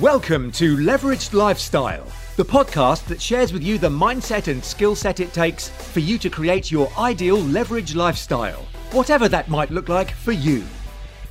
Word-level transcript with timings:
Welcome 0.00 0.50
to 0.52 0.78
Leveraged 0.78 1.34
Lifestyle, 1.34 2.06
the 2.36 2.44
podcast 2.46 3.04
that 3.08 3.20
shares 3.20 3.52
with 3.52 3.62
you 3.62 3.76
the 3.76 3.90
mindset 3.90 4.48
and 4.48 4.64
skill 4.64 4.96
set 4.96 5.20
it 5.20 5.34
takes 5.34 5.68
for 5.68 6.00
you 6.00 6.16
to 6.16 6.30
create 6.30 6.70
your 6.70 6.90
ideal 6.98 7.36
leveraged 7.36 7.94
lifestyle, 7.94 8.66
whatever 8.92 9.28
that 9.28 9.50
might 9.50 9.70
look 9.70 9.90
like 9.90 10.10
for 10.12 10.32
you. 10.32 10.64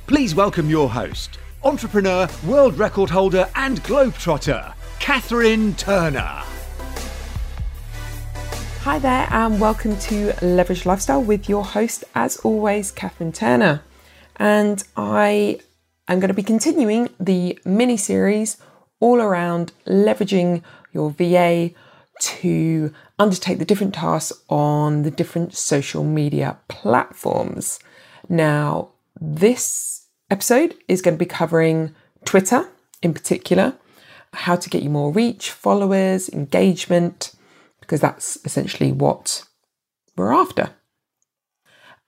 Please 0.06 0.36
welcome 0.36 0.70
your 0.70 0.88
host, 0.88 1.40
entrepreneur, 1.64 2.28
world 2.46 2.78
record 2.78 3.10
holder, 3.10 3.50
and 3.56 3.82
globetrotter, 3.82 4.74
Catherine 5.00 5.74
Turner. 5.74 6.44
Hi 8.82 9.00
there, 9.00 9.26
and 9.32 9.60
welcome 9.60 9.98
to 9.98 10.34
Leveraged 10.34 10.86
Lifestyle 10.86 11.20
with 11.20 11.48
your 11.48 11.64
host, 11.64 12.04
as 12.14 12.36
always, 12.36 12.92
Catherine 12.92 13.32
Turner. 13.32 13.82
And 14.36 14.84
I 14.96 15.58
I'm 16.08 16.18
going 16.18 16.28
to 16.28 16.34
be 16.34 16.42
continuing 16.42 17.10
the 17.20 17.58
mini 17.64 17.96
series 17.96 18.56
all 19.00 19.20
around 19.20 19.72
leveraging 19.86 20.62
your 20.92 21.10
VA 21.10 21.70
to 22.20 22.92
undertake 23.18 23.58
the 23.58 23.64
different 23.64 23.94
tasks 23.94 24.32
on 24.48 25.02
the 25.02 25.10
different 25.10 25.54
social 25.54 26.04
media 26.04 26.58
platforms. 26.68 27.78
Now, 28.28 28.90
this 29.20 30.06
episode 30.30 30.74
is 30.88 31.02
going 31.02 31.14
to 31.14 31.18
be 31.18 31.26
covering 31.26 31.94
Twitter 32.24 32.68
in 33.02 33.12
particular, 33.12 33.74
how 34.32 34.56
to 34.56 34.70
get 34.70 34.82
you 34.82 34.90
more 34.90 35.12
reach, 35.12 35.50
followers, 35.50 36.28
engagement, 36.28 37.34
because 37.80 38.00
that's 38.00 38.38
essentially 38.44 38.92
what 38.92 39.44
we're 40.16 40.32
after. 40.32 40.70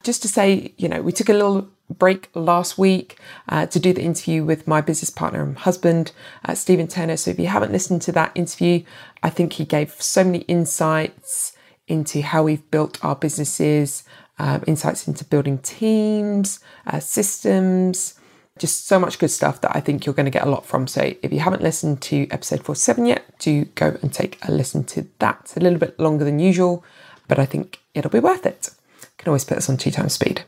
Just 0.02 0.22
to 0.22 0.28
say, 0.28 0.74
you 0.76 0.88
know, 0.88 1.02
we 1.02 1.12
took 1.12 1.28
a 1.28 1.32
little 1.32 1.68
break 1.90 2.30
last 2.34 2.78
week 2.78 3.18
uh, 3.48 3.66
to 3.66 3.78
do 3.78 3.92
the 3.92 4.02
interview 4.02 4.44
with 4.44 4.66
my 4.66 4.80
business 4.80 5.10
partner 5.10 5.42
and 5.42 5.58
husband, 5.58 6.12
uh, 6.44 6.54
Stephen 6.54 6.88
Turner. 6.88 7.16
So 7.16 7.30
if 7.30 7.38
you 7.38 7.46
haven't 7.46 7.72
listened 7.72 8.02
to 8.02 8.12
that 8.12 8.32
interview, 8.34 8.84
I 9.22 9.30
think 9.30 9.54
he 9.54 9.64
gave 9.64 10.00
so 10.00 10.24
many 10.24 10.38
insights 10.40 11.56
into 11.86 12.22
how 12.22 12.42
we've 12.44 12.68
built 12.70 13.04
our 13.04 13.14
businesses, 13.14 14.04
um, 14.38 14.64
insights 14.66 15.06
into 15.06 15.24
building 15.24 15.58
teams, 15.58 16.60
uh, 16.86 17.00
systems, 17.00 18.18
just 18.58 18.86
so 18.86 18.98
much 18.98 19.18
good 19.18 19.30
stuff 19.30 19.60
that 19.60 19.76
I 19.76 19.80
think 19.80 20.06
you're 20.06 20.14
going 20.14 20.26
to 20.26 20.30
get 20.30 20.46
a 20.46 20.50
lot 20.50 20.64
from. 20.64 20.86
So 20.86 21.12
if 21.22 21.32
you 21.32 21.40
haven't 21.40 21.62
listened 21.62 22.00
to 22.02 22.28
episode 22.30 22.64
47 22.64 23.06
yet, 23.06 23.24
do 23.38 23.64
go 23.66 23.98
and 24.00 24.12
take 24.12 24.38
a 24.46 24.52
listen 24.52 24.84
to 24.84 25.06
that. 25.18 25.40
It's 25.42 25.56
a 25.56 25.60
little 25.60 25.78
bit 25.78 25.98
longer 25.98 26.24
than 26.24 26.38
usual, 26.38 26.84
but 27.28 27.38
I 27.38 27.46
think 27.46 27.80
it'll 27.94 28.10
be 28.10 28.20
worth 28.20 28.46
it. 28.46 28.70
You 29.02 29.08
can 29.18 29.28
always 29.28 29.44
put 29.44 29.58
us 29.58 29.68
on 29.68 29.76
two 29.76 29.90
times 29.90 30.14
speed. 30.14 30.44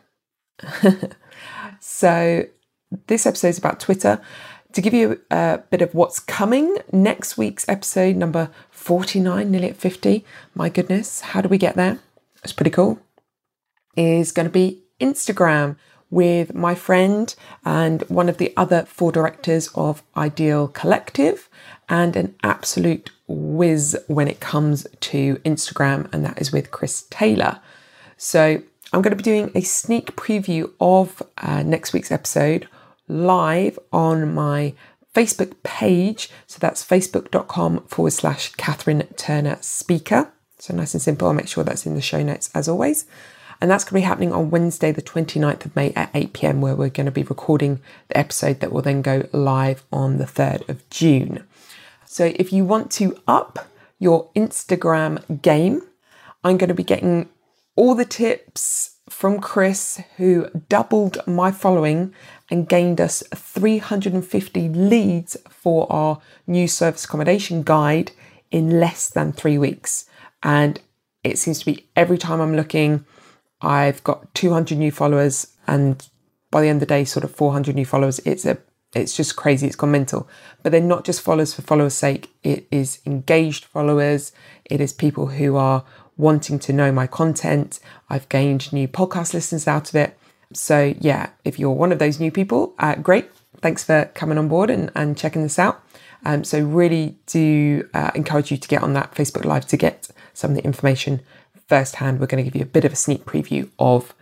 So, 1.99 2.45
this 3.07 3.25
episode 3.25 3.49
is 3.49 3.57
about 3.57 3.81
Twitter. 3.81 4.21
To 4.75 4.83
give 4.83 4.93
you 4.93 5.23
a 5.31 5.61
bit 5.71 5.81
of 5.81 5.95
what's 5.95 6.21
coming, 6.21 6.77
next 6.93 7.39
week's 7.39 7.67
episode, 7.71 8.17
number 8.17 8.51
49, 8.71 9.51
nearly 9.51 9.71
at 9.71 9.79
50, 9.79 10.23
my 10.55 10.69
goodness, 10.69 11.23
how 11.23 11.41
do 11.41 11.49
we 11.49 11.57
get 11.57 11.75
there? 11.75 11.99
It's 12.45 12.53
pretty 12.53 12.71
cool. 12.71 12.99
Is 13.97 14.31
going 14.31 14.45
to 14.45 14.53
be 14.53 14.83
Instagram 15.01 15.77
with 16.11 16.55
my 16.55 16.75
friend 16.75 17.35
and 17.65 18.03
one 18.09 18.29
of 18.29 18.37
the 18.37 18.53
other 18.59 18.85
four 18.85 19.11
directors 19.11 19.71
of 19.75 20.03
Ideal 20.19 20.69
Collective 20.69 21.49
and 21.89 22.15
an 22.15 22.35
absolute 22.43 23.11
whiz 23.27 23.97
when 24.07 24.29
it 24.29 24.39
comes 24.39 24.87
to 25.01 25.37
Instagram, 25.47 26.13
and 26.13 26.27
that 26.27 26.43
is 26.43 26.53
with 26.53 26.71
Chris 26.71 27.07
Taylor. 27.09 27.59
So 28.19 28.63
I'm 28.93 29.03
going 29.03 29.11
to 29.11 29.17
be 29.17 29.23
doing 29.23 29.51
a 29.55 29.63
sneak 29.63 30.15
preview 30.17 30.71
of 30.81 31.23
uh, 31.39 31.63
next 31.63 31.93
week's 31.93 32.13
episode 32.13 32.69
live 33.09 33.79
on 33.93 34.33
my 34.35 34.75
Facebook 35.15 35.55
page. 35.63 36.31
So 36.47 36.59
that's 36.61 36.85
facebook.com 36.85 37.85
forward 37.89 38.13
slash 38.13 38.53
Catherine 38.53 39.07
Turner 39.17 39.59
Speaker. 39.61 40.31
So 40.59 40.75
nice 40.75 40.95
and 40.95 41.03
simple. 41.03 41.27
I'll 41.27 41.35
make 41.35 41.49
sure 41.49 41.65
that's 41.65 41.87
in 41.87 41.95
the 41.95 42.01
show 42.01 42.23
notes 42.23 42.51
as 42.55 42.69
always. 42.69 43.07
And 43.61 43.71
that's 43.71 43.85
going 43.85 44.01
to 44.01 44.05
be 44.05 44.09
happening 44.09 44.33
on 44.33 44.51
Wednesday, 44.51 44.93
the 44.93 45.03
29th 45.03 45.65
of 45.65 45.75
May 45.75 45.93
at 45.95 46.11
8 46.13 46.33
pm, 46.35 46.61
where 46.61 46.77
we're 46.77 46.91
going 46.91 47.07
to 47.07 47.11
be 47.11 47.23
recording 47.23 47.81
the 48.09 48.19
episode 48.19 48.61
that 48.61 48.71
will 48.71 48.83
then 48.83 49.01
go 49.01 49.27
live 49.33 49.83
on 49.91 50.19
the 50.19 50.27
3rd 50.27 50.69
of 50.69 50.89
June. 50.91 51.45
So 52.05 52.33
if 52.37 52.53
you 52.53 52.65
want 52.65 52.91
to 52.93 53.19
up 53.27 53.69
your 53.99 54.29
Instagram 54.37 55.41
game, 55.41 55.83
I'm 56.45 56.59
going 56.59 56.69
to 56.69 56.75
be 56.75 56.85
getting 56.85 57.29
all 57.77 57.95
the 57.95 58.05
tips 58.05 58.97
from 59.09 59.41
Chris, 59.41 60.01
who 60.17 60.49
doubled 60.69 61.19
my 61.27 61.53
following 61.53 62.13
and 62.51 62.69
gained 62.69 63.01
us 63.01 63.23
350 63.35 64.69
leads 64.71 65.37
for 65.49 65.91
our 65.93 66.21
new 66.47 66.67
service 66.67 67.05
accommodation 67.05 67.63
guide 67.63 68.13
in 68.51 68.81
less 68.81 69.09
than 69.09 69.33
three 69.33 69.59
weeks. 69.59 70.07
And 70.43 70.81
it 71.23 71.39
seems 71.39 71.61
to 71.61 71.67
be 71.67 71.87
every 71.95 72.19
time 72.19 72.41
I'm 72.41 72.57
looking, 72.57 73.05
I've 73.61 74.03
got 74.05 74.35
200 74.35 74.77
new 74.79 74.91
followers, 74.91 75.49
and 75.67 76.07
by 76.51 76.63
the 76.63 76.69
end 76.69 76.77
of 76.77 76.89
the 76.89 76.95
day, 76.95 77.05
sort 77.05 77.25
of 77.25 77.35
400 77.35 77.75
new 77.75 77.87
followers. 77.87 78.21
It's 78.21 78.45
a 78.45 78.59
it's 78.95 79.17
just 79.17 79.37
crazy. 79.37 79.67
It's 79.67 79.77
gone 79.77 79.91
mental. 79.91 80.29
But 80.63 80.73
they're 80.73 80.81
not 80.81 81.05
just 81.05 81.21
followers 81.21 81.53
for 81.53 81.63
followers' 81.63 81.95
sake. 81.95 82.31
It 82.43 82.67
is 82.71 83.01
engaged 83.05 83.65
followers. 83.65 84.33
It 84.65 84.81
is 84.81 84.93
people 84.93 85.27
who 85.27 85.57
are 85.57 85.85
wanting 86.17 86.59
to 86.61 86.73
know 86.73 86.93
my 86.93 87.07
content. 87.07 87.81
I've 88.09 88.29
gained 88.29 88.73
new 88.73 88.89
podcast 88.89 89.35
listeners 89.35 89.69
out 89.69 89.89
of 89.89 89.95
it. 89.97 90.19
So, 90.53 90.95
yeah, 91.01 91.31
if 91.45 91.59
you're 91.59 91.71
one 91.71 91.93
of 91.93 91.99
those 91.99 92.21
new 92.21 92.31
people, 92.31 92.75
uh, 92.79 92.95
great. 92.97 93.31
Thanks 93.61 93.83
for 93.85 94.11
coming 94.15 94.39
on 94.39 94.49
board 94.49 94.71
and, 94.71 94.91
and 94.95 95.17
checking 95.17 95.43
this 95.43 95.59
out. 95.59 95.83
Um, 96.25 96.45
so, 96.45 96.61
really 96.61 97.17
do 97.27 97.89
uh, 97.95 98.13
encourage 98.15 98.51
you 98.51 98.57
to 98.57 98.69
get 98.69 98.83
on 98.83 98.93
that 98.95 99.15
Facebook 99.15 99.45
Live 99.45 99.67
to 99.69 99.77
get 99.77 100.09
some 100.33 100.53
of 100.53 100.57
the 100.57 100.65
information 100.65 101.21
firsthand. 101.67 102.21
We're 102.21 102.27
going 102.27 102.45
to 102.45 102.49
give 102.49 102.57
you 102.57 102.63
a 102.63 102.67
bit 102.67 102.85
of 102.85 102.93
a 102.93 102.97
sneak 102.97 103.25
preview 103.25 103.69
of 103.79 104.15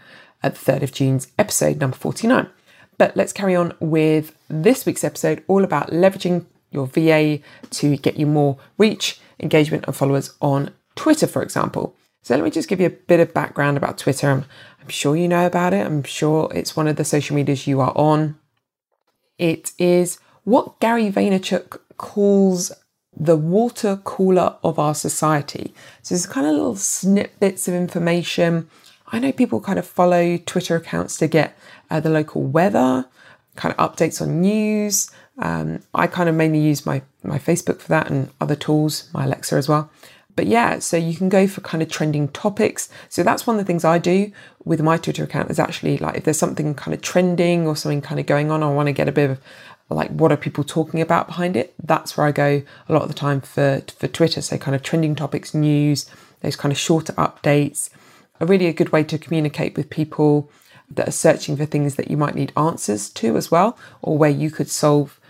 uh, 0.43 0.49
the 0.49 0.57
3rd 0.57 0.83
of 0.83 0.93
June's 0.93 1.29
episode 1.39 1.81
number 1.81 1.97
49. 1.97 2.49
But 2.97 3.17
let's 3.17 3.33
carry 3.33 3.57
on 3.57 3.75
with 3.81 4.37
this 4.49 4.87
week's 4.87 5.05
episode, 5.05 5.43
all 5.49 5.65
about 5.65 5.91
leveraging 5.91 6.47
your 6.71 6.87
VA 6.87 7.41
to 7.71 7.97
get 7.97 8.17
you 8.17 8.27
more 8.27 8.59
reach, 8.79 9.21
engagement, 9.41 9.85
and 9.87 9.97
followers 9.97 10.35
on 10.41 10.73
Twitter, 10.97 11.27
for 11.27 11.43
example. 11.43 11.95
So 12.23 12.35
let 12.35 12.43
me 12.43 12.51
just 12.51 12.69
give 12.69 12.81
you 12.81 12.87
a 12.87 12.91
bit 12.91 13.21
of 13.21 13.35
background 13.35 13.77
about 13.77 13.99
Twitter. 13.99 14.31
I'm, 14.31 14.45
I'm 14.81 14.89
sure 14.89 15.15
you 15.15 15.29
know 15.29 15.47
about 15.47 15.75
it. 15.75 15.87
I'm 15.87 16.03
sure 16.03 16.51
it's 16.55 16.75
one 16.75 16.89
of 16.89 16.97
the 16.97 17.05
social 17.05 17.37
medias 17.37 17.67
you 17.67 17.81
are 17.81 17.93
on. 17.95 18.39
It 19.39 19.73
is 19.79 20.19
what 20.45 20.81
Gary 20.81 21.11
Vaynerchuk 21.11 21.79
calls 21.99 22.73
the 23.15 23.37
water 23.37 24.01
cooler 24.05 24.57
of 24.65 24.79
our 24.79 24.95
society. 24.95 25.75
So 26.03 26.15
there's 26.15 26.27
kind 26.27 26.47
of 26.47 26.55
little 26.55 26.77
snippets 26.77 27.69
of 27.69 27.75
information. 27.75 28.69
I 29.09 29.19
know 29.19 29.31
people 29.31 29.61
kind 29.61 29.79
of 29.79 29.87
follow 29.87 30.39
Twitter 30.39 30.77
accounts 30.77 31.19
to 31.19 31.29
get 31.29 31.57
uh, 31.91 32.01
the 32.01 32.11
local 32.11 32.43
weather, 32.43 33.07
kind 33.55 33.75
of 33.77 33.93
updates 33.93 34.23
on 34.23 34.41
news. 34.41 35.11
Um, 35.39 35.81
I 35.93 36.07
kind 36.07 36.29
of 36.29 36.35
mainly 36.35 36.61
use 36.61 36.87
my 36.87 37.03
my 37.23 37.39
Facebook 37.39 37.81
for 37.81 37.89
that 37.89 38.11
and 38.11 38.31
other 38.41 38.57
tools, 38.57 39.11
my 39.13 39.25
Alexa 39.25 39.57
as 39.57 39.69
well 39.69 39.91
but 40.37 40.47
yeah, 40.47 40.79
so 40.81 40.97
you 40.97 41.17
can 41.17 41.29
go 41.29 41.47
for 41.47 41.61
kind 41.61 41.83
of 41.83 41.89
trending 41.89 42.29
topics. 42.29 42.89
So 43.09 43.23
that's 43.23 43.47
one 43.47 43.57
of 43.57 43.65
the 43.65 43.67
things 43.67 43.85
I 43.85 43.99
do 43.99 44.33
with 44.65 44.81
my 44.81 44.97
Twitter 44.97 45.25
account 45.25 45.51
is 45.51 45.59
actually 45.59 45.99
like 45.99 46.17
if 46.17 46.25
there's 46.25 46.39
something 46.39 46.75
kind 46.75 46.95
of 46.95 47.03
trending 47.03 47.67
or 47.67 47.77
something 47.77 48.01
kind 48.01 48.19
of 48.19 48.27
going 48.27 48.51
on, 48.51 48.63
I 48.63 48.71
want 48.71 48.89
to 48.89 48.93
get 48.93 49.09
a 49.09 49.13
bit 49.13 49.31
of 49.31 49.41
like 49.91 50.11
what 50.11 50.33
are 50.33 50.37
people 50.37 50.65
talking 50.65 51.01
about 51.01 51.27
behind 51.27 51.57
it. 51.57 51.75
That's 51.83 52.17
where 52.17 52.27
I 52.27 52.33
go 52.33 52.63
a 52.89 52.93
lot 52.93 53.03
of 53.03 53.09
the 53.09 53.15
time 53.15 53.41
for 53.41 53.83
for 53.97 54.09
Twitter. 54.09 54.43
So 54.43 54.59
kind 54.59 54.75
of 54.75 54.83
trending 54.83 55.15
topics, 55.15 55.55
news, 55.55 56.11
those 56.41 56.57
kind 56.57 56.73
of 56.73 56.79
shorter 56.79 57.13
updates, 57.13 57.91
are 58.41 58.47
really 58.47 58.67
a 58.67 58.73
good 58.73 58.91
way 58.91 59.05
to 59.05 59.19
communicate 59.19 59.77
with 59.77 59.91
people 59.91 60.51
that 60.91 61.09
are 61.09 61.13
searching 61.13 61.57
for 61.57 61.65
things 61.65 61.95
that 61.95 62.11
you 62.11 62.17
might 62.17 62.35
need 62.35 62.53
answers 62.57 63.09
to 63.11 63.37
as 63.37 63.51
well, 63.51 63.79
or 64.03 64.19
where 64.19 64.31
you 64.31 64.51
could 64.51 64.69
solve 64.69 65.21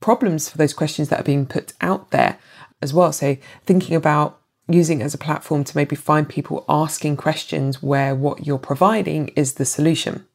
problems 0.00 0.48
for 0.48 0.58
those 0.58 0.74
questions 0.74 1.08
that 1.08 1.20
are 1.20 1.24
being 1.24 1.46
put 1.46 1.72
out 1.80 2.10
there 2.10 2.38
as 2.82 2.92
well. 2.92 3.12
So 3.12 3.36
thinking 3.64 3.96
about 3.96 4.38
using 4.68 5.02
as 5.02 5.14
a 5.14 5.18
platform 5.18 5.64
to 5.64 5.76
maybe 5.76 5.96
find 5.96 6.28
people 6.28 6.64
asking 6.68 7.16
questions 7.16 7.82
where 7.82 8.14
what 8.14 8.46
you're 8.46 8.58
providing 8.58 9.28
is 9.28 9.54
the 9.54 9.64
solution. 9.64 10.26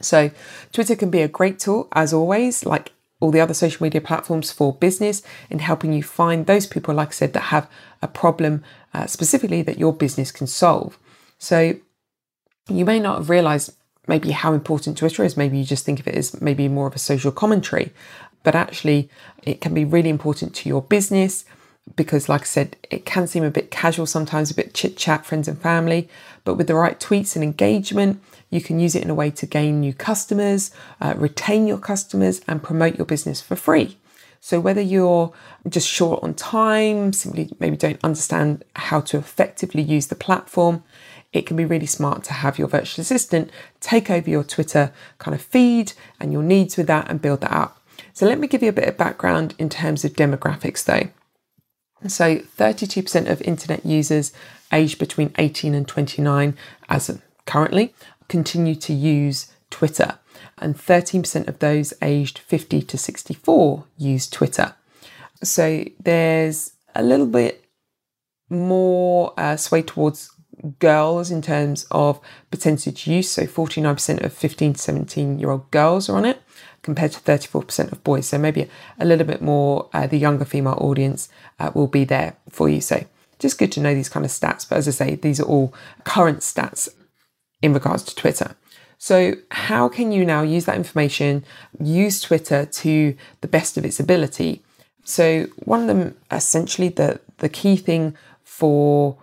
So, 0.00 0.30
Twitter 0.72 0.96
can 0.96 1.10
be 1.10 1.22
a 1.22 1.28
great 1.28 1.58
tool, 1.58 1.88
as 1.92 2.12
always, 2.12 2.66
like 2.66 2.92
all 3.20 3.30
the 3.30 3.40
other 3.40 3.54
social 3.54 3.84
media 3.84 4.00
platforms 4.00 4.50
for 4.50 4.74
business, 4.74 5.22
in 5.48 5.60
helping 5.60 5.92
you 5.92 6.02
find 6.02 6.46
those 6.46 6.66
people, 6.66 6.94
like 6.94 7.08
I 7.08 7.12
said, 7.12 7.34
that 7.34 7.40
have 7.40 7.70
a 8.00 8.08
problem 8.08 8.64
uh, 8.94 9.06
specifically 9.06 9.62
that 9.62 9.78
your 9.78 9.92
business 9.92 10.32
can 10.32 10.46
solve. 10.46 10.98
So, 11.38 11.74
you 12.68 12.84
may 12.84 12.98
not 12.98 13.18
have 13.18 13.30
realized 13.30 13.74
maybe 14.08 14.30
how 14.30 14.52
important 14.52 14.98
Twitter 14.98 15.24
is. 15.24 15.36
Maybe 15.36 15.58
you 15.58 15.64
just 15.64 15.84
think 15.84 16.00
of 16.00 16.08
it 16.08 16.16
as 16.16 16.40
maybe 16.40 16.68
more 16.68 16.86
of 16.86 16.96
a 16.96 16.98
social 16.98 17.30
commentary, 17.30 17.92
but 18.42 18.54
actually, 18.54 19.08
it 19.44 19.60
can 19.60 19.74
be 19.74 19.84
really 19.84 20.10
important 20.10 20.54
to 20.56 20.68
your 20.68 20.82
business 20.82 21.44
because, 21.96 22.28
like 22.28 22.42
I 22.42 22.44
said, 22.44 22.76
it 22.90 23.04
can 23.04 23.26
seem 23.26 23.44
a 23.44 23.50
bit 23.50 23.70
casual 23.70 24.06
sometimes, 24.06 24.50
a 24.50 24.54
bit 24.54 24.74
chit 24.74 24.96
chat, 24.96 25.26
friends 25.26 25.48
and 25.48 25.60
family. 25.60 26.08
But 26.44 26.54
with 26.54 26.66
the 26.66 26.74
right 26.74 26.98
tweets 26.98 27.34
and 27.34 27.44
engagement, 27.44 28.22
you 28.50 28.60
can 28.60 28.80
use 28.80 28.94
it 28.94 29.02
in 29.02 29.10
a 29.10 29.14
way 29.14 29.30
to 29.30 29.46
gain 29.46 29.80
new 29.80 29.92
customers, 29.92 30.70
uh, 31.00 31.14
retain 31.16 31.66
your 31.66 31.78
customers, 31.78 32.40
and 32.46 32.62
promote 32.62 32.96
your 32.96 33.06
business 33.06 33.40
for 33.40 33.56
free. 33.56 33.98
So, 34.40 34.58
whether 34.60 34.80
you're 34.80 35.32
just 35.68 35.88
short 35.88 36.22
on 36.22 36.34
time, 36.34 37.12
simply 37.12 37.50
maybe 37.58 37.76
don't 37.76 38.02
understand 38.02 38.64
how 38.76 39.00
to 39.02 39.18
effectively 39.18 39.82
use 39.82 40.08
the 40.08 40.14
platform, 40.14 40.82
it 41.32 41.46
can 41.46 41.56
be 41.56 41.64
really 41.64 41.86
smart 41.86 42.24
to 42.24 42.32
have 42.32 42.58
your 42.58 42.68
virtual 42.68 43.02
assistant 43.02 43.50
take 43.80 44.10
over 44.10 44.28
your 44.28 44.44
Twitter 44.44 44.92
kind 45.18 45.34
of 45.34 45.40
feed 45.40 45.92
and 46.20 46.32
your 46.32 46.42
needs 46.42 46.76
with 46.76 46.88
that 46.88 47.08
and 47.08 47.22
build 47.22 47.40
that 47.40 47.52
up. 47.52 47.80
So, 48.12 48.26
let 48.26 48.38
me 48.38 48.48
give 48.48 48.62
you 48.62 48.68
a 48.68 48.72
bit 48.72 48.88
of 48.88 48.96
background 48.96 49.54
in 49.58 49.68
terms 49.68 50.04
of 50.04 50.14
demographics 50.14 50.84
though. 50.84 51.08
So, 52.06 52.38
32% 52.58 53.30
of 53.30 53.40
internet 53.42 53.86
users 53.86 54.32
aged 54.72 54.98
between 54.98 55.32
18 55.38 55.74
and 55.74 55.86
29, 55.86 56.56
as 56.88 57.20
currently, 57.46 57.94
continue 58.28 58.74
to 58.76 58.92
use 58.92 59.52
Twitter, 59.70 60.18
and 60.58 60.76
13% 60.76 61.48
of 61.48 61.58
those 61.60 61.94
aged 62.02 62.38
50 62.38 62.82
to 62.82 62.98
64 62.98 63.84
use 63.96 64.28
Twitter. 64.28 64.74
So, 65.42 65.84
there's 66.00 66.72
a 66.94 67.02
little 67.02 67.26
bit 67.26 67.64
more 68.48 69.32
uh, 69.36 69.56
sway 69.56 69.82
towards 69.82 70.30
girls 70.78 71.30
in 71.30 71.42
terms 71.42 71.86
of 71.90 72.20
percentage 72.50 73.06
use. 73.06 73.30
So 73.30 73.44
49% 73.44 74.24
of 74.24 74.32
15 74.32 74.74
to 74.74 74.78
17 74.78 75.38
year 75.38 75.50
old 75.50 75.70
girls 75.70 76.08
are 76.08 76.16
on 76.16 76.24
it 76.24 76.41
compared 76.82 77.12
to 77.12 77.20
34% 77.20 77.92
of 77.92 78.02
boys. 78.04 78.26
So 78.26 78.38
maybe 78.38 78.68
a 78.98 79.04
little 79.04 79.26
bit 79.26 79.40
more 79.40 79.88
uh, 79.92 80.06
the 80.06 80.18
younger 80.18 80.44
female 80.44 80.78
audience 80.80 81.28
uh, 81.58 81.70
will 81.74 81.86
be 81.86 82.04
there 82.04 82.36
for 82.48 82.68
you. 82.68 82.80
So 82.80 83.04
just 83.38 83.58
good 83.58 83.72
to 83.72 83.80
know 83.80 83.94
these 83.94 84.08
kind 84.08 84.24
of 84.24 84.32
stats. 84.32 84.68
But 84.68 84.78
as 84.78 84.88
I 84.88 84.92
say, 84.92 85.14
these 85.16 85.40
are 85.40 85.44
all 85.44 85.74
current 86.04 86.38
stats 86.38 86.88
in 87.60 87.72
regards 87.74 88.02
to 88.04 88.14
Twitter. 88.14 88.56
So, 88.98 89.34
how 89.50 89.88
can 89.88 90.12
you 90.12 90.24
now 90.24 90.42
use 90.42 90.64
that 90.66 90.76
information, 90.76 91.44
use 91.80 92.20
Twitter 92.20 92.64
to 92.64 93.16
the 93.40 93.48
best 93.48 93.76
of 93.76 93.84
its 93.84 93.98
ability? 93.98 94.62
So, 95.02 95.46
one 95.56 95.80
of 95.80 95.86
them, 95.88 96.14
essentially, 96.30 96.88
the, 96.88 97.20
the 97.38 97.48
key 97.48 97.74
thing 97.74 98.16
for 98.44 99.16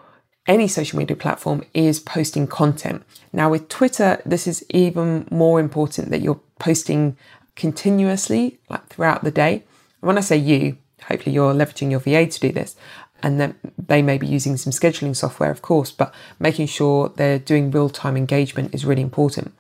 any 0.47 0.67
social 0.67 0.99
media 0.99 1.15
platform 1.15 1.63
is 1.73 2.01
posting 2.01 2.45
content. 2.45 3.03
Now, 3.31 3.49
with 3.49 3.69
Twitter, 3.69 4.21
this 4.25 4.47
is 4.47 4.65
even 4.69 5.25
more 5.31 5.61
important 5.61 6.09
that 6.09 6.21
you're 6.21 6.41
posting 6.59 7.15
continuously, 7.59 8.57
like 8.69 8.87
throughout 8.87 9.23
the 9.23 9.31
day. 9.31 9.63
And 10.01 10.07
when 10.07 10.17
I 10.17 10.21
say 10.21 10.37
you, 10.37 10.77
hopefully 11.03 11.35
you're 11.35 11.53
leveraging 11.53 11.91
your 11.91 11.99
VA 11.99 12.25
to 12.25 12.39
do 12.39 12.51
this. 12.51 12.75
And 13.21 13.39
then 13.39 13.55
they 13.77 14.01
may 14.01 14.17
be 14.17 14.27
using 14.27 14.55
some 14.55 14.71
scheduling 14.71 15.15
software, 15.15 15.51
of 15.51 15.61
course, 15.61 15.91
but 15.91 16.13
making 16.39 16.67
sure 16.67 17.09
they're 17.09 17.37
doing 17.37 17.69
real 17.69 17.89
time 17.89 18.15
engagement 18.15 18.73
is 18.73 18.85
really 18.85 19.01
important. 19.01 19.53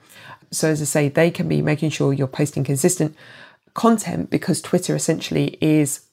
So, 0.49 0.69
as 0.69 0.81
I 0.81 0.85
say, 0.85 1.09
they 1.09 1.29
can 1.29 1.47
be 1.47 1.61
making 1.61 1.91
sure 1.91 2.13
you're 2.13 2.27
posting 2.27 2.63
consistent 2.63 3.15
content 3.73 4.29
because 4.29 4.61
Twitter 4.61 4.95
essentially 4.95 5.57
is 5.61 6.05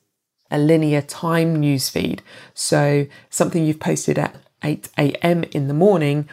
a 0.50 0.58
linear 0.58 1.00
time 1.00 1.56
news 1.56 1.88
feed. 1.88 2.22
So, 2.52 3.06
something 3.30 3.64
you've 3.64 3.80
posted 3.80 4.18
at 4.18 4.34
8 4.64 4.88
a.m. 4.98 5.44
in 5.52 5.68
the 5.68 5.74
morning, 5.74 6.28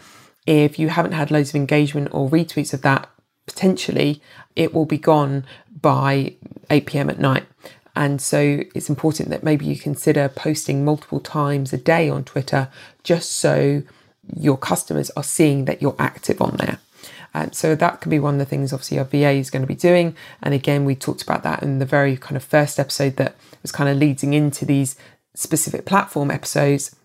if 0.48 0.80
you 0.80 0.90
haven't 0.90 1.14
had 1.14 1.30
loads 1.30 1.50
of 1.50 1.56
engagement 1.56 2.10
or 2.12 2.30
retweets 2.30 2.74
of 2.74 2.82
that, 2.82 3.08
potentially 3.46 4.22
it 4.56 4.74
will 4.74 4.86
be 4.86 4.98
gone 4.98 5.46
by 5.82 6.36
8 6.70 6.86
p.m. 6.86 7.10
at 7.10 7.20
night. 7.20 7.46
And 7.96 8.22
so 8.22 8.62
it's 8.74 8.90
important 8.90 9.30
that 9.30 9.44
maybe 9.44 9.66
you 9.66 9.78
consider 9.78 10.28
posting 10.28 10.84
multiple 10.84 11.20
times 11.20 11.74
a 11.74 11.78
day 11.78 12.10
on 12.10 12.24
Twitter 12.24 12.70
just 13.04 13.34
so 13.34 13.84
your 14.36 14.58
customers 14.58 15.12
are 15.12 15.24
seeing 15.24 15.66
that 15.66 15.82
you're 15.82 15.96
active 16.00 16.42
on 16.42 16.58
there. 16.58 16.80
Um, 17.36 17.52
so 17.52 17.76
that 17.76 18.02
could 18.02 18.10
be 18.10 18.20
one 18.20 18.36
of 18.36 18.40
the 18.40 18.46
things 18.46 18.72
obviously 18.74 19.00
our 19.00 19.06
VA 19.06 19.32
is 19.32 19.50
going 19.50 19.62
to 19.62 19.68
be 19.68 19.76
doing. 19.76 20.16
And 20.42 20.54
again, 20.54 20.86
we 20.86 20.96
talked 20.96 21.22
about 21.24 21.44
that 21.44 21.64
in 21.64 21.80
the 21.80 21.86
very 21.86 22.16
kind 22.18 22.38
of 22.38 22.44
first 22.44 22.80
episode 22.80 23.18
that 23.18 23.36
was 23.62 23.72
kind 23.72 23.90
of 23.90 23.98
leading 23.98 24.34
into 24.34 24.66
these 24.66 24.96
specific 25.36 25.86
platform 25.86 26.30
episodes 26.32 26.96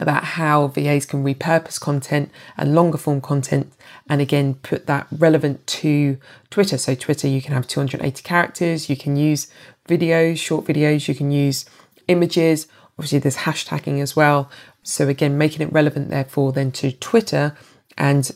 about 0.00 0.24
how 0.24 0.68
VAs 0.68 1.06
can 1.06 1.24
repurpose 1.24 1.80
content 1.80 2.30
and 2.56 2.74
longer 2.74 2.98
form 2.98 3.20
content 3.20 3.72
and 4.08 4.20
again 4.20 4.54
put 4.54 4.86
that 4.86 5.06
relevant 5.10 5.66
to 5.66 6.18
Twitter. 6.50 6.78
So, 6.78 6.94
Twitter, 6.94 7.28
you 7.28 7.42
can 7.42 7.54
have 7.54 7.66
280 7.66 8.22
characters, 8.22 8.88
you 8.88 8.96
can 8.96 9.16
use 9.16 9.48
videos, 9.88 10.38
short 10.38 10.64
videos, 10.64 11.08
you 11.08 11.14
can 11.14 11.30
use 11.30 11.64
images. 12.06 12.66
Obviously, 12.98 13.18
there's 13.18 13.36
hashtagging 13.38 14.00
as 14.00 14.16
well. 14.16 14.50
So, 14.82 15.08
again, 15.08 15.38
making 15.38 15.66
it 15.66 15.72
relevant, 15.72 16.10
therefore, 16.10 16.52
then 16.52 16.72
to 16.72 16.92
Twitter 16.92 17.56
and 17.96 18.30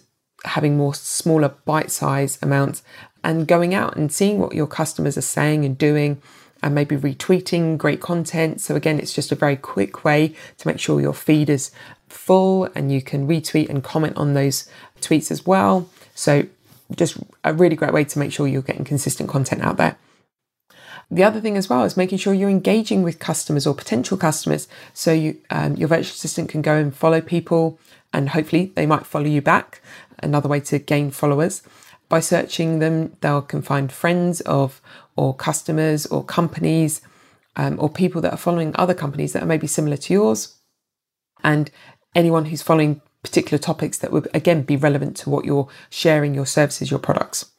having 0.45 0.77
more 0.77 0.95
smaller 0.95 1.55
bite 1.65 1.91
size 1.91 2.39
amounts 2.43 2.83
and 3.25 3.47
going 3.47 3.75
out 3.75 3.97
and 3.97 4.13
seeing 4.13 4.39
what 4.39 4.55
your 4.55 4.67
customers 4.67 5.17
are 5.17 5.23
saying 5.23 5.65
and 5.65 5.79
doing 5.79 6.21
and 6.63 6.75
maybe 6.75 6.97
retweeting 6.97 7.77
great 7.77 8.01
content. 8.01 8.61
So, 8.61 8.77
again, 8.77 8.99
it's 8.99 9.13
just 9.13 9.33
a 9.33 9.37
very 9.37 9.57
quick 9.57 10.05
way 10.05 10.35
to 10.59 10.69
make 10.69 10.79
sure 10.79 11.01
your 11.01 11.15
feed 11.15 11.51
is 11.51 11.71
full 12.09 12.69
and 12.75 12.93
you 12.93 13.03
can 13.03 13.27
retweet 13.27 13.69
and 13.69 13.83
comment 13.83 14.17
on 14.17 14.35
those 14.35 14.69
tweets 15.01 15.31
as 15.31 15.47
well. 15.47 15.89
So, 16.15 16.47
just 16.95 17.19
a 17.45 17.55
really 17.55 17.77
great 17.77 17.93
way 17.93 18.05
to 18.05 18.19
make 18.19 18.33
sure 18.33 18.47
you're 18.47 18.63
getting 18.63 18.85
consistent 18.85 19.29
content 19.29 19.63
out 19.63 19.77
there. 19.77 19.97
The 21.11 21.25
other 21.25 21.41
thing 21.41 21.59
as 21.59 21.69
well 21.69 21.85
is 21.85 21.97
making 21.97 22.19
sure 22.19 22.33
you're 22.33 22.49
engaging 22.49 23.03
with 23.03 23.19
customers 23.19 23.67
or 23.67 23.75
potential 23.75 24.17
customers. 24.17 24.67
So 24.95 25.13
you, 25.13 25.37
um, 25.51 25.77
your 25.77 25.89
virtual 25.89 26.13
assistant 26.13 26.49
can 26.49 26.63
go 26.63 26.75
and 26.75 26.95
follow 26.95 27.21
people, 27.21 27.79
and 28.15 28.31
hopefully 28.31 28.73
they 28.75 28.87
might 28.87 29.05
follow 29.05 29.27
you 29.27 29.43
back. 29.43 29.83
Another 30.23 30.49
way 30.49 30.61
to 30.61 30.79
gain 30.79 31.11
followers 31.11 31.63
by 32.13 32.21
searching 32.21 32.79
them, 32.79 33.17
they 33.23 33.41
can 33.49 33.63
find 33.63 33.91
friends 33.91 34.43
of 34.43 34.83
or 35.17 35.35
customers 35.35 36.05
or 36.05 36.23
companies 36.23 37.01
um, 37.57 37.79
or 37.81 37.89
people 37.89 38.21
that 38.21 38.35
are 38.35 38.45
following 38.47 38.73
other 38.75 38.93
companies 38.93 39.33
that 39.33 39.43
are 39.43 39.47
maybe 39.47 39.67
similar 39.67 39.97
to 39.97 40.13
yours, 40.13 40.59
and 41.43 41.71
anyone 42.15 42.45
who's 42.45 42.61
following 42.61 43.01
particular 43.23 43.59
topics 43.59 43.97
that 43.97 44.13
would 44.13 44.29
again 44.35 44.61
be 44.61 44.77
relevant 44.77 45.17
to 45.17 45.31
what 45.31 45.47
you're 45.47 45.69
sharing 45.89 46.35
your 46.35 46.45
services, 46.45 46.91
your 46.91 47.01
products. 47.01 47.51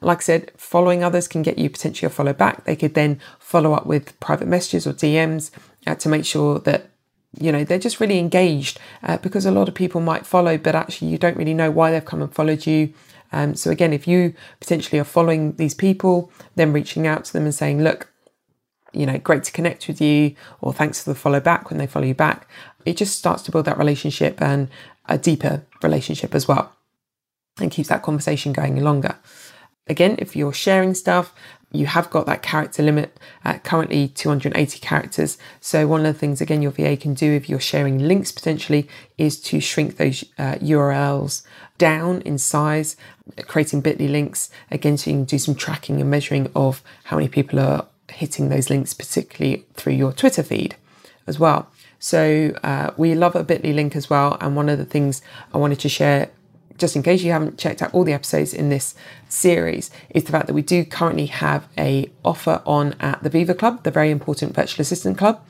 Like 0.00 0.18
I 0.18 0.22
said, 0.22 0.50
following 0.56 1.04
others 1.04 1.28
can 1.28 1.42
get 1.42 1.56
you 1.56 1.70
potentially 1.70 2.08
a 2.08 2.10
follow 2.10 2.32
back. 2.32 2.64
They 2.64 2.74
could 2.74 2.94
then 2.94 3.20
follow 3.38 3.74
up 3.74 3.86
with 3.86 4.18
private 4.18 4.48
messages 4.48 4.88
or 4.88 4.92
DMs 4.92 5.52
uh, 5.86 5.94
to 5.94 6.08
make 6.08 6.24
sure 6.24 6.58
that 6.58 6.90
you 7.38 7.52
know 7.52 7.62
they're 7.62 7.78
just 7.78 8.00
really 8.00 8.18
engaged 8.18 8.80
uh, 9.04 9.18
because 9.18 9.46
a 9.46 9.52
lot 9.52 9.68
of 9.68 9.74
people 9.76 10.00
might 10.00 10.26
follow, 10.26 10.58
but 10.58 10.74
actually 10.74 11.12
you 11.12 11.18
don't 11.18 11.36
really 11.36 11.54
know 11.54 11.70
why 11.70 11.92
they've 11.92 12.04
come 12.04 12.22
and 12.22 12.34
followed 12.34 12.66
you. 12.66 12.92
Um, 13.32 13.54
so 13.54 13.70
again, 13.70 13.92
if 13.92 14.08
you 14.08 14.34
potentially 14.60 14.98
are 14.98 15.04
following 15.04 15.56
these 15.56 15.74
people, 15.74 16.32
then 16.56 16.72
reaching 16.72 17.06
out 17.06 17.24
to 17.26 17.32
them 17.32 17.44
and 17.44 17.54
saying, 17.54 17.82
look, 17.82 18.12
you 18.92 19.06
know, 19.06 19.18
great 19.18 19.44
to 19.44 19.52
connect 19.52 19.86
with 19.86 20.00
you, 20.00 20.34
or 20.60 20.72
thanks 20.72 21.02
for 21.02 21.10
the 21.10 21.18
follow 21.18 21.40
back 21.40 21.70
when 21.70 21.78
they 21.78 21.86
follow 21.86 22.06
you 22.06 22.14
back, 22.14 22.48
it 22.84 22.96
just 22.96 23.16
starts 23.16 23.42
to 23.44 23.52
build 23.52 23.66
that 23.66 23.78
relationship 23.78 24.40
and 24.42 24.68
a 25.08 25.16
deeper 25.16 25.64
relationship 25.82 26.34
as 26.34 26.48
well 26.48 26.72
and 27.60 27.70
keeps 27.70 27.88
that 27.88 28.02
conversation 28.02 28.52
going 28.52 28.82
longer. 28.82 29.16
Again, 29.86 30.16
if 30.18 30.34
you're 30.34 30.52
sharing 30.52 30.94
stuff, 30.94 31.34
you 31.72 31.86
have 31.86 32.10
got 32.10 32.26
that 32.26 32.42
character 32.42 32.82
limit 32.82 33.16
at 33.44 33.62
currently 33.62 34.08
280 34.08 34.78
characters. 34.80 35.38
So, 35.60 35.86
one 35.86 36.04
of 36.04 36.12
the 36.12 36.18
things, 36.18 36.40
again, 36.40 36.62
your 36.62 36.72
VA 36.72 36.96
can 36.96 37.14
do 37.14 37.32
if 37.32 37.48
you're 37.48 37.60
sharing 37.60 37.98
links 37.98 38.32
potentially 38.32 38.88
is 39.16 39.40
to 39.42 39.60
shrink 39.60 39.96
those 39.96 40.24
uh, 40.38 40.56
URLs 40.56 41.42
down 41.78 42.22
in 42.22 42.38
size, 42.38 42.96
creating 43.46 43.82
bit.ly 43.82 44.08
links. 44.08 44.50
Again, 44.70 44.96
so 44.96 45.10
you 45.10 45.16
can 45.18 45.24
do 45.24 45.38
some 45.38 45.54
tracking 45.54 46.00
and 46.00 46.10
measuring 46.10 46.50
of 46.56 46.82
how 47.04 47.16
many 47.16 47.28
people 47.28 47.60
are 47.60 47.86
hitting 48.08 48.48
those 48.48 48.68
links, 48.68 48.92
particularly 48.92 49.64
through 49.74 49.94
your 49.94 50.12
Twitter 50.12 50.42
feed 50.42 50.74
as 51.26 51.38
well. 51.38 51.70
So, 52.00 52.52
uh, 52.64 52.90
we 52.96 53.14
love 53.14 53.36
a 53.36 53.44
bit.ly 53.44 53.70
link 53.72 53.94
as 53.94 54.10
well. 54.10 54.36
And 54.40 54.56
one 54.56 54.68
of 54.68 54.78
the 54.78 54.84
things 54.84 55.22
I 55.54 55.58
wanted 55.58 55.78
to 55.80 55.88
share 55.88 56.30
just 56.80 56.96
in 56.96 57.02
case 57.02 57.22
you 57.22 57.30
haven't 57.30 57.58
checked 57.58 57.82
out 57.82 57.94
all 57.94 58.02
the 58.02 58.12
episodes 58.12 58.52
in 58.52 58.70
this 58.70 58.94
series, 59.28 59.90
is 60.08 60.24
the 60.24 60.32
fact 60.32 60.46
that 60.48 60.54
we 60.54 60.62
do 60.62 60.84
currently 60.84 61.26
have 61.26 61.68
a 61.78 62.10
offer 62.24 62.62
on 62.66 62.94
at 62.98 63.22
the 63.22 63.28
Viva 63.28 63.54
Club, 63.54 63.84
the 63.84 63.90
very 63.90 64.10
important 64.10 64.54
virtual 64.54 64.82
assistant 64.82 65.16
club, 65.16 65.44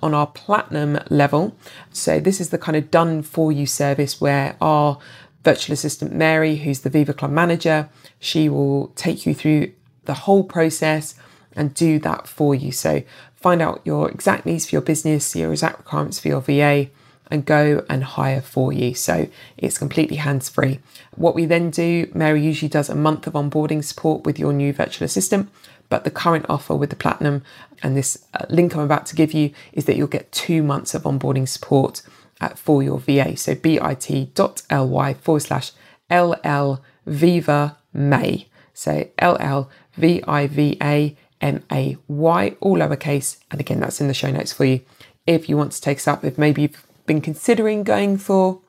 on 0.00 0.14
our 0.14 0.28
platinum 0.28 1.00
level. 1.10 1.54
So 1.90 2.20
this 2.20 2.40
is 2.40 2.50
the 2.50 2.58
kind 2.58 2.76
of 2.76 2.90
done 2.90 3.22
for 3.22 3.50
you 3.50 3.66
service 3.66 4.20
where 4.20 4.56
our 4.60 4.98
virtual 5.44 5.74
assistant 5.74 6.14
Mary, 6.14 6.56
who's 6.56 6.80
the 6.80 6.90
Viva 6.90 7.12
Club 7.12 7.32
manager, 7.32 7.88
she 8.20 8.48
will 8.48 8.88
take 8.94 9.26
you 9.26 9.34
through 9.34 9.72
the 10.04 10.14
whole 10.14 10.44
process 10.44 11.14
and 11.56 11.74
do 11.74 11.98
that 11.98 12.28
for 12.28 12.54
you. 12.54 12.70
So 12.70 13.02
find 13.34 13.60
out 13.60 13.80
your 13.84 14.10
exact 14.10 14.46
needs 14.46 14.68
for 14.68 14.76
your 14.76 14.82
business, 14.82 15.34
your 15.34 15.50
exact 15.50 15.78
requirements 15.78 16.20
for 16.20 16.28
your 16.28 16.40
VA, 16.40 16.88
and 17.30 17.44
go 17.44 17.84
and 17.88 18.04
hire 18.04 18.40
for 18.40 18.72
you. 18.72 18.94
So 18.94 19.28
it's 19.56 19.78
completely 19.78 20.16
hands 20.16 20.48
free. 20.48 20.80
What 21.14 21.34
we 21.34 21.46
then 21.46 21.70
do, 21.70 22.10
Mary 22.14 22.42
usually 22.42 22.68
does 22.68 22.88
a 22.88 22.94
month 22.94 23.26
of 23.26 23.34
onboarding 23.34 23.84
support 23.84 24.24
with 24.24 24.38
your 24.38 24.52
new 24.52 24.72
virtual 24.72 25.04
assistant. 25.04 25.50
But 25.88 26.04
the 26.04 26.10
current 26.10 26.46
offer 26.48 26.74
with 26.74 26.90
the 26.90 26.96
Platinum 26.96 27.42
and 27.82 27.96
this 27.96 28.26
uh, 28.34 28.44
link 28.50 28.76
I'm 28.76 28.82
about 28.82 29.06
to 29.06 29.16
give 29.16 29.32
you 29.32 29.52
is 29.72 29.86
that 29.86 29.96
you'll 29.96 30.06
get 30.06 30.30
two 30.32 30.62
months 30.62 30.94
of 30.94 31.02
onboarding 31.02 31.48
support 31.48 32.02
uh, 32.40 32.50
for 32.50 32.82
your 32.82 32.98
VA. 32.98 33.36
So 33.36 33.54
bit.ly 33.54 35.14
forward 35.14 35.40
slash 35.40 35.72
LL 36.10 36.74
Viva 37.06 37.78
May. 37.92 38.48
So 38.74 39.08
L 39.18 39.36
L 39.40 39.70
V 39.94 40.22
I 40.28 40.46
V 40.46 40.76
A 40.82 41.16
M 41.40 41.62
A 41.72 41.96
Y, 42.06 42.56
all 42.60 42.78
lowercase. 42.78 43.38
And 43.50 43.60
again, 43.60 43.80
that's 43.80 44.00
in 44.00 44.08
the 44.08 44.14
show 44.14 44.30
notes 44.30 44.52
for 44.52 44.64
you 44.64 44.82
if 45.26 45.48
you 45.48 45.56
want 45.56 45.72
to 45.72 45.80
take 45.80 45.98
us 45.98 46.08
up. 46.08 46.24
If 46.24 46.38
maybe 46.38 46.62
you've 46.62 46.86
been 47.08 47.20
considering 47.20 47.82
going 47.82 48.16
for 48.18 48.60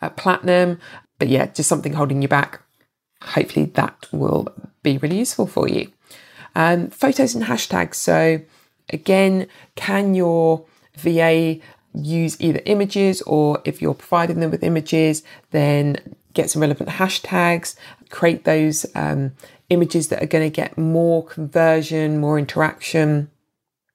uh, 0.00 0.08
platinum, 0.10 0.80
but 1.18 1.28
yeah, 1.28 1.46
just 1.46 1.68
something 1.68 1.92
holding 1.92 2.22
you 2.22 2.28
back. 2.28 2.62
Hopefully, 3.20 3.66
that 3.74 4.06
will 4.12 4.48
be 4.82 4.96
really 4.96 5.18
useful 5.18 5.46
for 5.46 5.68
you. 5.68 5.90
Um, 6.54 6.88
photos 6.88 7.34
and 7.34 7.44
hashtags. 7.44 7.96
So, 7.96 8.40
again, 8.88 9.48
can 9.74 10.14
your 10.14 10.64
VA 10.96 11.58
use 11.94 12.40
either 12.40 12.60
images 12.64 13.22
or 13.22 13.60
if 13.64 13.82
you're 13.82 13.94
providing 13.94 14.40
them 14.40 14.50
with 14.50 14.62
images, 14.62 15.22
then 15.50 15.96
get 16.34 16.50
some 16.50 16.62
relevant 16.62 16.90
hashtags, 16.90 17.74
create 18.10 18.44
those 18.44 18.86
um, 18.94 19.32
images 19.70 20.08
that 20.08 20.22
are 20.22 20.26
going 20.26 20.48
to 20.48 20.54
get 20.54 20.78
more 20.78 21.24
conversion, 21.24 22.18
more 22.18 22.38
interaction. 22.38 23.30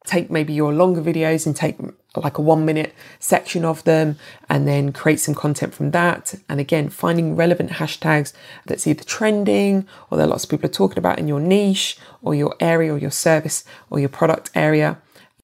Take 0.06 0.30
maybe 0.30 0.54
your 0.54 0.74
longer 0.74 1.02
videos 1.02 1.46
and 1.46 1.56
take 1.56 1.78
like 2.16 2.38
a 2.38 2.42
one 2.42 2.66
minute 2.66 2.94
section 3.20 3.66
of 3.66 3.84
them 3.86 4.18
and 4.50 4.68
then 4.68 4.92
create 4.92 5.20
some 5.20 5.34
content 5.34 5.74
from 5.74 5.92
that. 5.92 6.36
And 6.48 6.60
again, 6.60 6.90
finding 6.90 7.36
relevant 7.36 7.72
hashtags 7.72 8.34
that's 8.66 8.86
either 8.86 9.04
trending 9.04 9.88
or 10.12 10.18
that 10.18 10.28
lots 10.28 10.44
of 10.44 10.50
people 10.50 10.70
are 10.70 10.74
talking 10.74 11.00
about 11.00 11.20
in 11.20 11.28
your 11.28 11.40
niche 11.40 11.98
or 12.22 12.36
your 12.36 12.56
area 12.60 12.94
or 12.94 12.98
your 12.98 13.12
service 13.12 13.64
or 13.90 14.00
your 14.00 14.10
product 14.10 14.52
area. 14.54 15.00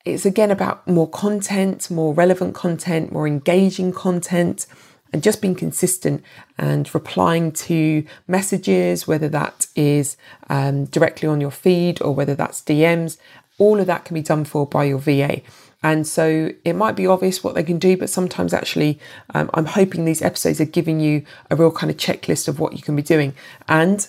It's 0.05 0.25
again 0.25 0.51
about 0.51 0.87
more 0.87 1.09
content, 1.09 1.89
more 1.91 2.13
relevant 2.13 2.55
content, 2.55 3.11
more 3.11 3.27
engaging 3.27 3.91
content, 3.91 4.65
and 5.11 5.23
just 5.23 5.41
being 5.41 5.55
consistent 5.55 6.23
and 6.57 6.93
replying 6.93 7.51
to 7.51 8.05
messages, 8.27 9.07
whether 9.07 9.27
that 9.29 9.67
is 9.75 10.17
um, 10.49 10.85
directly 10.85 11.27
on 11.27 11.41
your 11.41 11.51
feed 11.51 12.01
or 12.01 12.13
whether 12.13 12.35
that's 12.35 12.61
DMs. 12.61 13.17
All 13.59 13.79
of 13.79 13.87
that 13.87 14.05
can 14.05 14.15
be 14.15 14.21
done 14.21 14.45
for 14.45 14.65
by 14.65 14.85
your 14.85 14.97
VA. 14.97 15.41
And 15.81 16.05
so 16.05 16.51
it 16.65 16.73
might 16.73 16.95
be 16.95 17.07
obvious 17.07 17.43
what 17.43 17.55
they 17.55 17.63
can 17.63 17.79
do, 17.79 17.95
but 17.95 18.09
sometimes 18.09 18.53
actually, 18.53 18.99
um, 19.33 19.49
I'm 19.53 19.65
hoping 19.65 20.03
these 20.03 20.21
episodes 20.21 20.59
are 20.59 20.65
giving 20.65 20.99
you 20.99 21.23
a 21.49 21.55
real 21.55 21.71
kind 21.71 21.89
of 21.89 21.97
checklist 21.97 22.47
of 22.47 22.59
what 22.59 22.73
you 22.73 22.81
can 22.81 22.95
be 22.95 23.01
doing. 23.01 23.33
And 23.67 24.07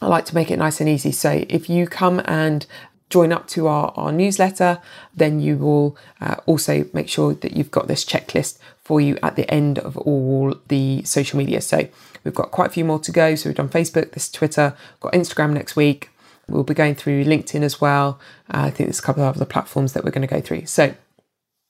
I 0.00 0.06
like 0.06 0.24
to 0.26 0.34
make 0.34 0.50
it 0.50 0.58
nice 0.58 0.80
and 0.80 0.88
easy. 0.88 1.12
So 1.12 1.44
if 1.48 1.68
you 1.68 1.86
come 1.86 2.22
and 2.24 2.66
join 3.10 3.32
up 3.32 3.46
to 3.48 3.66
our, 3.66 3.92
our 3.96 4.10
newsletter, 4.10 4.80
then 5.14 5.38
you 5.38 5.56
will 5.58 5.96
uh, 6.20 6.36
also 6.46 6.86
make 6.92 7.08
sure 7.08 7.34
that 7.34 7.56
you've 7.56 7.70
got 7.70 7.88
this 7.88 8.04
checklist 8.04 8.58
for 8.82 9.00
you 9.00 9.18
at 9.22 9.36
the 9.36 9.48
end 9.52 9.78
of 9.78 9.96
all 9.98 10.54
the 10.68 11.02
social 11.04 11.38
media. 11.38 11.60
So 11.60 11.88
we've 12.24 12.34
got 12.34 12.50
quite 12.50 12.68
a 12.68 12.72
few 12.72 12.84
more 12.84 12.98
to 13.00 13.12
go. 13.12 13.34
So 13.34 13.48
we've 13.48 13.56
done 13.56 13.68
Facebook, 13.68 14.12
this 14.12 14.30
Twitter, 14.30 14.74
got 15.00 15.12
Instagram 15.12 15.52
next 15.52 15.76
week. 15.76 16.10
We'll 16.48 16.62
be 16.62 16.74
going 16.74 16.94
through 16.94 17.24
LinkedIn 17.24 17.62
as 17.62 17.80
well. 17.80 18.20
Uh, 18.52 18.62
I 18.66 18.70
think 18.70 18.88
there's 18.88 19.00
a 19.00 19.02
couple 19.02 19.24
of 19.24 19.36
other 19.36 19.44
platforms 19.44 19.92
that 19.92 20.04
we're 20.04 20.12
going 20.12 20.26
to 20.26 20.32
go 20.32 20.40
through. 20.40 20.66
So 20.66 20.94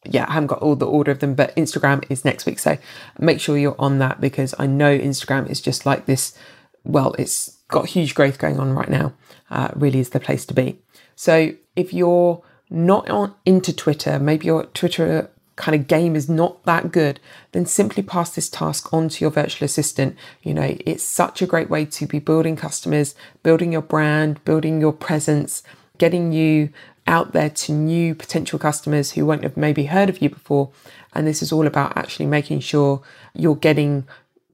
yeah, 0.04 0.26
I 0.28 0.34
haven't 0.34 0.48
got 0.48 0.60
all 0.60 0.76
the 0.76 0.86
order 0.86 1.10
of 1.10 1.20
them, 1.20 1.34
but 1.34 1.54
Instagram 1.56 2.04
is 2.10 2.24
next 2.24 2.46
week. 2.46 2.58
So 2.58 2.78
make 3.18 3.40
sure 3.40 3.56
you're 3.56 3.76
on 3.78 3.98
that 3.98 4.20
because 4.20 4.54
I 4.58 4.66
know 4.66 4.96
Instagram 4.96 5.50
is 5.50 5.60
just 5.60 5.86
like 5.86 6.06
this. 6.06 6.36
Well, 6.84 7.14
it's 7.18 7.56
got 7.68 7.86
huge 7.86 8.14
growth 8.14 8.38
going 8.38 8.58
on 8.58 8.74
right 8.74 8.88
now. 8.88 9.14
Uh, 9.50 9.68
really 9.74 10.00
is 10.00 10.10
the 10.10 10.20
place 10.20 10.44
to 10.46 10.54
be. 10.54 10.78
So 11.14 11.52
if 11.74 11.92
you're 11.92 12.42
not 12.70 13.08
on 13.08 13.34
into 13.44 13.72
Twitter, 13.72 14.18
maybe 14.18 14.46
your 14.46 14.66
Twitter 14.66 15.30
kind 15.56 15.74
of 15.74 15.88
game 15.88 16.14
is 16.14 16.28
not 16.28 16.62
that 16.64 16.92
good, 16.92 17.18
then 17.52 17.66
simply 17.66 18.02
pass 18.02 18.34
this 18.34 18.48
task 18.48 18.92
on 18.92 19.08
to 19.08 19.24
your 19.24 19.30
virtual 19.30 19.64
assistant. 19.64 20.16
You 20.42 20.54
know, 20.54 20.76
it's 20.86 21.02
such 21.02 21.42
a 21.42 21.46
great 21.46 21.70
way 21.70 21.86
to 21.86 22.06
be 22.06 22.18
building 22.18 22.56
customers, 22.56 23.14
building 23.42 23.72
your 23.72 23.82
brand, 23.82 24.44
building 24.44 24.80
your 24.80 24.92
presence, 24.92 25.62
getting 25.98 26.32
you 26.32 26.70
out 27.06 27.32
there 27.32 27.50
to 27.50 27.72
new 27.72 28.14
potential 28.14 28.58
customers 28.58 29.12
who 29.12 29.24
won't 29.24 29.44
have 29.44 29.56
maybe 29.56 29.86
heard 29.86 30.08
of 30.08 30.20
you 30.20 30.28
before. 30.28 30.70
And 31.14 31.26
this 31.26 31.40
is 31.40 31.52
all 31.52 31.66
about 31.66 31.96
actually 31.96 32.26
making 32.26 32.60
sure 32.60 33.02
you're 33.34 33.56
getting 33.56 34.06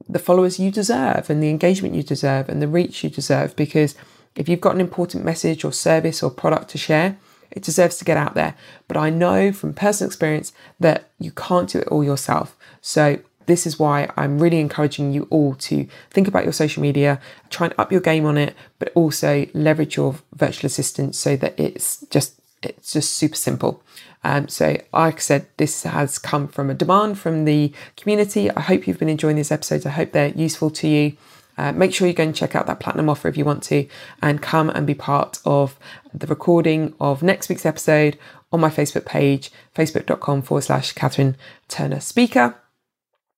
the 0.07 0.19
followers 0.19 0.59
you 0.59 0.71
deserve 0.71 1.29
and 1.29 1.41
the 1.41 1.49
engagement 1.49 1.95
you 1.95 2.03
deserve 2.03 2.49
and 2.49 2.61
the 2.61 2.67
reach 2.67 3.03
you 3.03 3.09
deserve 3.09 3.55
because 3.55 3.95
if 4.35 4.49
you've 4.49 4.61
got 4.61 4.75
an 4.75 4.81
important 4.81 5.23
message 5.23 5.63
or 5.63 5.71
service 5.71 6.23
or 6.23 6.29
product 6.29 6.69
to 6.69 6.77
share, 6.77 7.17
it 7.53 7.63
deserves 7.63 7.97
to 7.97 8.05
get 8.05 8.17
out 8.17 8.35
there. 8.35 8.55
But 8.87 8.97
I 8.97 9.09
know 9.09 9.51
from 9.51 9.73
personal 9.73 10.09
experience 10.09 10.51
that 10.79 11.09
you 11.19 11.31
can't 11.31 11.69
do 11.69 11.79
it 11.79 11.87
all 11.87 12.03
yourself. 12.03 12.55
So 12.81 13.19
this 13.45 13.65
is 13.65 13.79
why 13.79 14.09
I'm 14.17 14.39
really 14.39 14.59
encouraging 14.59 15.11
you 15.13 15.27
all 15.29 15.55
to 15.55 15.87
think 16.09 16.27
about 16.27 16.43
your 16.43 16.53
social 16.53 16.81
media, 16.81 17.19
try 17.49 17.67
and 17.67 17.75
up 17.77 17.91
your 17.91 18.01
game 18.01 18.25
on 18.25 18.37
it, 18.37 18.55
but 18.79 18.91
also 18.95 19.45
leverage 19.53 19.97
your 19.97 20.15
virtual 20.33 20.67
assistant 20.67 21.15
so 21.15 21.35
that 21.37 21.59
it's 21.59 22.05
just 22.09 22.39
it's 22.61 22.93
just 22.93 23.15
super 23.15 23.35
simple. 23.35 23.83
Um, 24.23 24.47
so, 24.47 24.77
like 24.93 25.15
I 25.15 25.19
said, 25.19 25.47
this 25.57 25.83
has 25.83 26.17
come 26.17 26.47
from 26.47 26.69
a 26.69 26.73
demand 26.73 27.19
from 27.19 27.43
the 27.43 27.73
community. 27.97 28.49
I 28.49 28.61
hope 28.61 28.87
you've 28.87 28.99
been 28.99 29.09
enjoying 29.09 29.35
these 29.35 29.51
episodes. 29.51 29.85
I 29.85 29.89
hope 29.89 30.13
they're 30.13 30.29
useful 30.29 30.69
to 30.71 30.87
you. 30.87 31.17
Uh, 31.57 31.71
make 31.71 31.93
sure 31.93 32.07
you 32.07 32.13
go 32.13 32.23
and 32.23 32.35
check 32.35 32.55
out 32.55 32.67
that 32.67 32.79
platinum 32.79 33.09
offer 33.09 33.27
if 33.27 33.37
you 33.37 33.45
want 33.45 33.63
to, 33.63 33.87
and 34.21 34.41
come 34.41 34.69
and 34.69 34.87
be 34.87 34.93
part 34.95 35.39
of 35.45 35.77
the 36.13 36.27
recording 36.27 36.93
of 36.99 37.23
next 37.23 37.49
week's 37.49 37.65
episode 37.65 38.17
on 38.51 38.59
my 38.59 38.69
Facebook 38.69 39.05
page, 39.05 39.51
facebook.com 39.75 40.41
forward 40.41 40.61
slash 40.61 40.91
Catherine 40.93 41.35
Turner 41.67 41.99
Speaker. 41.99 42.55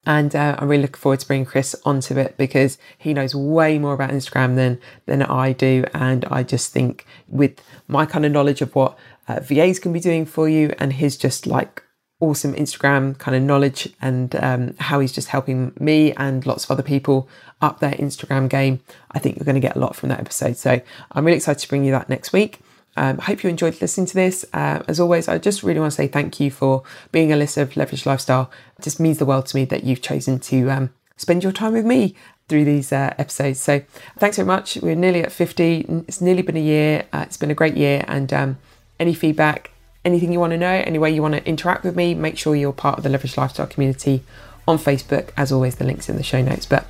And 0.06 0.36
uh, 0.36 0.56
I'm 0.60 0.68
really 0.68 0.84
looking 0.84 1.00
forward 1.00 1.22
to 1.22 1.28
bringing 1.28 1.46
Chris 1.46 1.76
onto 1.84 2.18
it 2.20 2.38
because 2.38 2.78
he 2.98 3.14
knows 3.14 3.34
way 3.34 3.80
more 3.80 3.94
about 3.94 4.12
Instagram 4.12 4.56
than 4.56 4.80
than 5.08 5.24
I 5.24 5.52
do, 5.52 5.84
and 5.96 6.26
I 6.26 6.44
just 6.44 6.72
think 6.72 7.08
with 7.28 7.60
my 7.88 8.06
kind 8.06 8.24
of 8.24 8.32
knowledge 8.32 8.62
of 8.62 8.76
what 8.76 9.00
uh, 9.28 9.40
VAs 9.40 9.80
can 9.80 9.94
be 9.94 10.00
doing 10.00 10.26
for 10.28 10.48
you, 10.48 10.74
and 10.78 10.94
his 10.94 11.18
just 11.18 11.48
like 11.48 11.82
awesome 12.20 12.54
Instagram 12.54 13.18
kind 13.18 13.36
of 13.36 13.44
knowledge 13.44 13.94
and 14.02 14.36
um, 14.38 14.76
how 14.80 15.00
he's 15.00 15.12
just 15.12 15.28
helping 15.30 15.74
me 15.80 16.14
and 16.14 16.46
lots 16.46 16.64
of 16.64 16.72
other 16.72 16.84
people 16.84 17.28
up 17.62 17.80
their 17.80 17.92
Instagram 17.94 18.50
game. 18.50 18.80
I 19.12 19.20
think 19.20 19.36
you're 19.36 19.46
going 19.46 19.56
to 19.56 19.62
get 19.62 19.76
a 19.76 19.80
lot 19.80 19.96
from 19.96 20.10
that 20.10 20.20
episode. 20.20 20.58
So 20.58 20.82
I'm 21.12 21.26
really 21.26 21.38
excited 21.38 21.60
to 21.60 21.68
bring 21.68 21.84
you 21.84 21.92
that 21.92 22.10
next 22.10 22.32
week. 22.32 22.60
Um, 22.98 23.20
I 23.20 23.24
hope 23.26 23.44
you 23.44 23.50
enjoyed 23.50 23.82
listening 23.82 24.08
to 24.08 24.14
this. 24.14 24.46
Uh, 24.54 24.82
as 24.88 25.00
always, 25.00 25.28
I 25.28 25.38
just 25.38 25.64
really 25.64 25.80
want 25.80 25.92
to 25.92 25.96
say 25.96 26.08
thank 26.08 26.40
you 26.40 26.50
for 26.50 26.84
being 27.12 27.32
a 27.34 27.36
listener 27.36 27.64
of 27.64 27.76
Leverage 27.76 28.06
Lifestyle. 28.06 28.50
It 28.78 28.84
just 28.84 29.00
means 29.00 29.18
the 29.18 29.26
world 29.26 29.48
to 29.48 29.58
me 29.58 29.66
that 29.66 29.84
you've 29.84 30.02
chosen 30.02 30.40
to 30.40 30.70
um, 30.70 30.90
spend 31.18 31.44
your 31.44 31.52
time 31.52 31.74
with 31.74 31.86
me 31.86 32.16
through 32.48 32.64
these 32.64 32.94
uh, 32.94 33.14
episodes. 33.18 33.60
So 33.60 33.82
thanks 34.18 34.38
very 34.38 34.46
much. 34.46 34.78
We're 34.78 34.96
nearly 34.96 35.24
at 35.24 35.32
50. 35.32 36.04
It's 36.08 36.22
nearly 36.22 36.42
been 36.42 36.58
a 36.58 36.62
year. 36.62 37.06
Uh, 37.12 37.24
it's 37.26 37.38
been 37.38 37.52
a 37.52 37.56
great 37.56 37.76
year. 37.76 38.06
And 38.08 38.32
um, 38.32 38.58
any 39.00 39.14
feedback, 39.14 39.72
anything 40.06 40.32
you 40.32 40.40
want 40.40 40.52
to 40.52 40.58
know, 40.58 40.72
any 40.72 41.00
way 41.00 41.12
you 41.12 41.22
want 41.22 41.34
to 41.34 41.46
interact 41.46 41.84
with 41.84 41.96
me, 41.96 42.14
make 42.14 42.38
sure 42.38 42.56
you're 42.56 42.72
part 42.72 42.98
of 42.98 43.04
the 43.04 43.10
Leverage 43.10 43.36
Lifestyle 43.38 43.68
community 43.68 44.24
on 44.68 44.78
Facebook. 44.78 45.32
As 45.36 45.52
always, 45.52 45.76
the 45.76 45.84
link's 45.84 46.08
in 46.08 46.16
the 46.16 46.24
show 46.24 46.42
notes. 46.42 46.66
But 46.66 46.88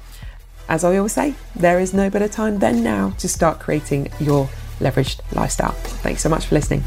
as 0.68 0.84
I 0.84 0.98
always 0.98 1.14
say, 1.14 1.36
there 1.56 1.80
is 1.80 1.94
no 1.94 2.10
better 2.10 2.28
time 2.28 2.60
than 2.60 2.84
now 2.84 3.12
to 3.20 3.28
start 3.28 3.60
creating 3.60 4.12
your 4.20 4.50
leveraged 4.80 5.22
lifestyle. 5.34 5.72
Thanks 5.72 6.22
so 6.22 6.30
much 6.30 6.46
for 6.46 6.56
listening. 6.56 6.84